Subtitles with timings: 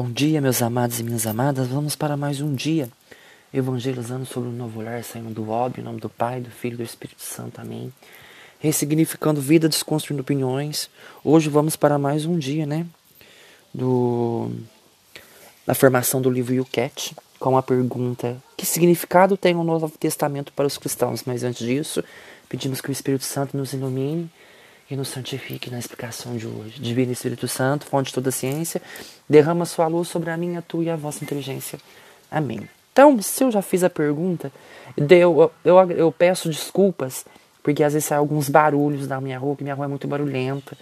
[0.00, 1.66] Bom dia, meus amados e minhas amadas.
[1.66, 2.88] Vamos para mais um dia
[3.52, 6.76] evangelizando sobre o novo lar, saindo do óbvio, em nome do Pai, do Filho e
[6.76, 7.60] do Espírito Santo.
[7.60, 7.92] Amém.
[8.60, 10.88] Ressignificando vida, desconstruindo opiniões.
[11.24, 12.86] Hoje vamos para mais um dia, né?
[13.74, 14.52] Do
[15.66, 20.68] da formação do livro Yucat, com a pergunta: que significado tem o Novo Testamento para
[20.68, 21.24] os cristãos?
[21.26, 22.04] Mas antes disso,
[22.48, 24.30] pedimos que o Espírito Santo nos ilumine
[24.90, 26.80] e nos santifique na explicação de hoje.
[26.80, 28.80] Divino Espírito Santo, fonte de toda ciência,
[29.28, 31.78] derrama sua luz sobre a minha, a tua e a vossa inteligência.
[32.30, 32.68] Amém.
[32.92, 34.50] Então, se eu já fiz a pergunta,
[34.96, 37.24] eu, eu, eu peço desculpas,
[37.62, 40.76] porque às vezes saem alguns barulhos da minha rua, que minha rua é muito barulhenta.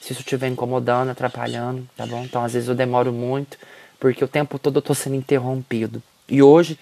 [0.00, 2.22] Se isso estiver incomodando, atrapalhando, tá bom?
[2.24, 3.56] Então, às vezes eu demoro muito,
[3.98, 6.02] porque o tempo todo eu estou sendo interrompido.
[6.28, 6.78] E hoje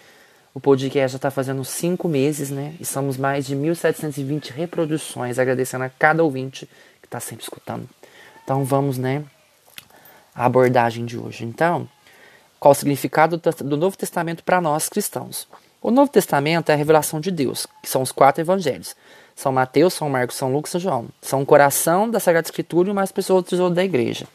[0.54, 2.76] o podcast já está fazendo cinco meses, né?
[2.78, 6.66] E somos mais de 1.720 reproduções, agradecendo a cada ouvinte
[7.02, 7.88] que está sempre escutando.
[8.44, 9.24] Então vamos, né?
[10.32, 11.44] A abordagem de hoje.
[11.44, 11.88] Então,
[12.60, 15.48] qual o significado do Novo Testamento para nós cristãos?
[15.82, 18.94] O Novo Testamento é a revelação de Deus, que são os quatro evangelhos.
[19.34, 21.08] São Mateus, São Marcos, São Lucas e São João.
[21.20, 24.26] São o coração da Sagrada Escritura e mais tesouro da igreja.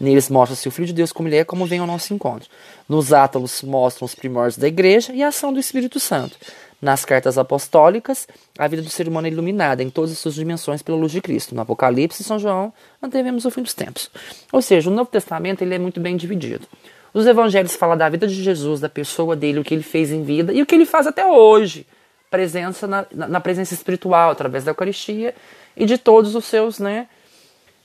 [0.00, 2.48] Neles mostra-se o Filho de Deus como ele é, como vem ao nosso encontro.
[2.88, 6.36] Nos átomos mostram os primórdios da igreja e a ação do Espírito Santo.
[6.80, 10.80] Nas cartas apostólicas, a vida do ser humano é iluminada em todas as suas dimensões
[10.80, 11.52] pela luz de Cristo.
[11.52, 14.08] No Apocalipse, São João, antevemos o fim dos tempos.
[14.52, 16.68] Ou seja, o Novo Testamento ele é muito bem dividido.
[17.12, 20.22] Os evangelhos falam da vida de Jesus, da pessoa dele, o que ele fez em
[20.22, 21.84] vida e o que ele faz até hoje.
[22.30, 25.34] Presença na, na presença espiritual, através da Eucaristia
[25.76, 27.08] e de todos os seus né,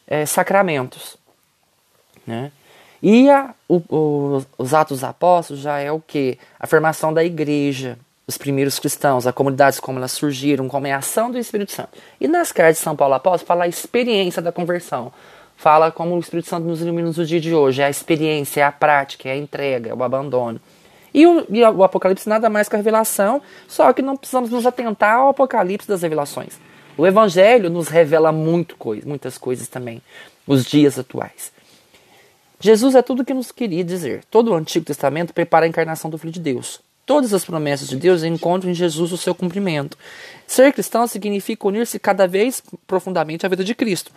[0.05, 1.17] é, sacramentos.
[2.25, 2.51] Né?
[3.01, 6.37] E a, o, o, os Atos Apóstolos já é o que?
[6.59, 10.97] A formação da igreja, os primeiros cristãos, as comunidades como elas surgiram, como é a
[10.97, 11.89] ação do Espírito Santo.
[12.19, 15.11] E nas cartas de São Paulo Apóstolo fala a experiência da conversão.
[15.57, 17.81] Fala como o Espírito Santo nos ilumina no dia de hoje.
[17.81, 20.59] É a experiência, é a prática, é a entrega, é o abandono.
[21.13, 24.65] E o, e o Apocalipse nada mais que a revelação, só que não precisamos nos
[24.65, 26.57] atentar ao Apocalipse das revelações.
[26.97, 30.01] O Evangelho nos revela muito coisa, muitas coisas também,
[30.47, 31.51] os dias atuais.
[32.63, 34.23] Jesus é tudo o que nos queria dizer.
[34.31, 36.79] Todo o Antigo Testamento prepara a encarnação do Filho de Deus.
[37.05, 39.97] Todas as promessas de Deus encontram em Jesus o seu cumprimento.
[40.47, 44.13] Ser cristão significa unir-se cada vez profundamente à vida de Cristo.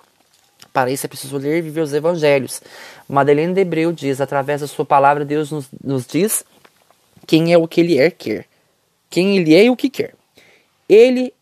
[0.73, 2.62] Para isso é preciso ler e viver os evangelhos.
[3.09, 6.45] Madeleine de Hebreu diz: através da sua palavra, Deus nos, nos diz
[7.27, 8.47] quem é o que ele é, quer.
[9.11, 10.15] Quem ele é e o que quer.
[10.89, 11.34] Ele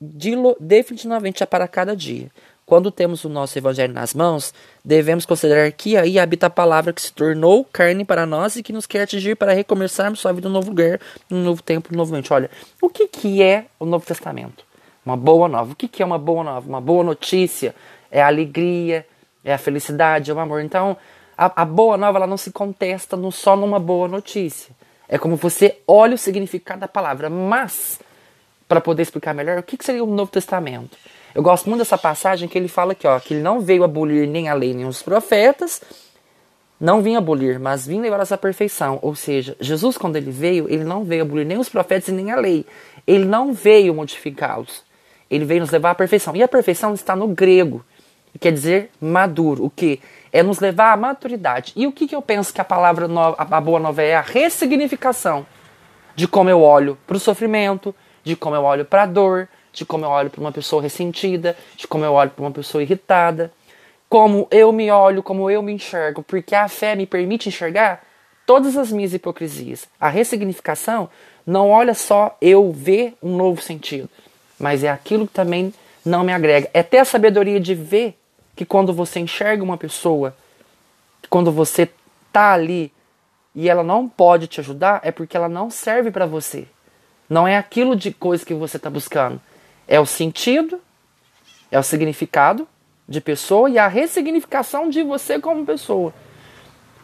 [0.59, 2.31] definitivamente é para cada dia.
[2.66, 7.02] Quando temos o nosso evangelho nas mãos, devemos considerar que aí habita a palavra que
[7.02, 10.52] se tornou carne para nós e que nos quer atingir para recomeçarmos sua vida um
[10.52, 10.98] novo lugar,
[11.30, 12.32] um novo tempo, novamente.
[12.32, 14.64] Olha, o que, que é o Novo Testamento?
[15.04, 15.72] Uma boa nova.
[15.72, 16.66] O que, que é uma boa nova?
[16.66, 17.74] Uma boa notícia
[18.10, 19.06] é a alegria,
[19.44, 20.62] é a felicidade, é o amor.
[20.62, 20.97] Então,
[21.36, 24.74] a, a boa nova ela não se contesta no, só numa boa notícia.
[25.06, 27.28] É como você olha o significado da palavra.
[27.28, 28.00] Mas,
[28.66, 30.97] para poder explicar melhor, o que, que seria o Novo Testamento?
[31.34, 34.28] Eu gosto muito dessa passagem que ele fala aqui, ó, que ele não veio abolir
[34.28, 35.83] nem a lei nem os profetas,
[36.81, 38.99] não vinha abolir, mas vinha levar essa perfeição.
[39.03, 42.31] Ou seja, Jesus, quando ele veio, ele não veio abolir nem os profetas e nem
[42.31, 42.65] a lei.
[43.06, 44.84] Ele não veio modificá-los.
[45.31, 46.37] Ele veio nos levar à perfeição.
[46.37, 47.84] E a perfeição está no grego,
[48.39, 49.65] quer dizer maduro.
[49.65, 50.01] O que?
[50.33, 51.72] É nos levar à maturidade.
[51.75, 53.09] E o que, que eu penso que a palavra
[53.39, 54.15] a boa nova é?
[54.15, 55.47] A ressignificação
[56.15, 59.84] de como eu olho para o sofrimento, de como eu olho para a dor, de
[59.84, 63.52] como eu olho para uma pessoa ressentida, de como eu olho para uma pessoa irritada,
[64.08, 68.04] como eu me olho, como eu me enxergo, porque a fé me permite enxergar
[68.46, 69.88] todas as minhas hipocrisias.
[70.00, 71.10] A ressignificação
[71.44, 74.08] não olha só eu ver um novo sentido,
[74.58, 75.74] mas é aquilo que também
[76.04, 76.70] não me agrega.
[76.72, 78.16] É ter a sabedoria de ver
[78.54, 80.34] que quando você enxerga uma pessoa,
[81.28, 81.91] quando você
[82.32, 82.92] tá ali
[83.54, 86.66] e ela não pode te ajudar, é porque ela não serve para você.
[87.28, 89.41] Não é aquilo de coisa que você está buscando.
[89.87, 90.81] É o sentido,
[91.71, 92.67] é o significado
[93.09, 96.12] de pessoa e a ressignificação de você como pessoa.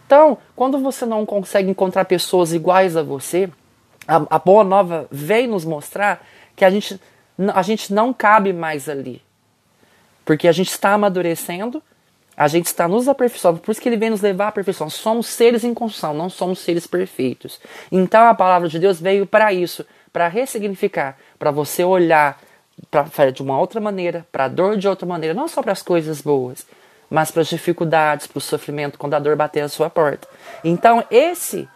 [0.06, 3.48] Então, quando você não consegue encontrar pessoas iguais a você,
[4.08, 7.00] a, a boa nova vem nos mostrar que a gente,
[7.54, 9.22] a gente não cabe mais ali.
[10.24, 11.82] Porque a gente está amadurecendo,
[12.36, 13.60] a gente está nos aperfeiçoando.
[13.60, 14.88] Por isso que ele vem nos levar à perfeição.
[14.90, 17.60] Somos seres em construção, não somos seres perfeitos.
[17.92, 22.40] Então a palavra de Deus veio para isso, para ressignificar, para você olhar
[22.90, 25.82] para de uma outra maneira, para a dor de outra maneira, não só para as
[25.82, 26.66] coisas boas,
[27.08, 30.26] mas para as dificuldades, para o sofrimento quando a dor bater a sua porta.
[30.64, 31.68] Então, esse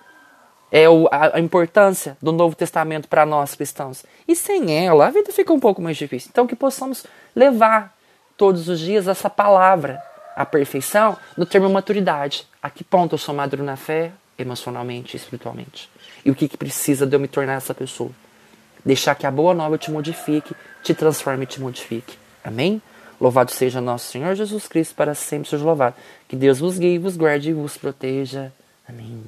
[0.70, 4.04] é o, a, a, importância do Novo Testamento para nós cristãos.
[4.26, 6.30] E sem ela, a vida fica um pouco mais difícil.
[6.32, 7.96] Então, que possamos levar
[8.36, 10.02] todos os dias essa palavra,
[10.34, 12.46] a perfeição, no termo maturidade.
[12.60, 14.12] A que ponto eu sou maduro na fé?
[14.38, 15.88] emocionalmente e espiritualmente.
[16.24, 18.10] E o que, que precisa de eu me tornar essa pessoa?
[18.84, 22.18] Deixar que a boa nova te modifique, te transforme e te modifique.
[22.44, 22.82] Amém?
[23.20, 25.96] Louvado seja nosso Senhor Jesus Cristo, para sempre seja louvado.
[26.28, 28.52] Que Deus vos guie, vos guarde e vos proteja.
[28.86, 29.24] Amém.